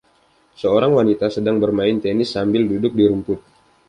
Seorang 0.61 0.91
wanita 0.99 1.25
sedang 1.35 1.57
bermain 1.63 1.97
tenis 2.03 2.29
sambil 2.35 2.61
duduk 2.71 2.93
di 2.99 3.03
rumput. 3.11 3.37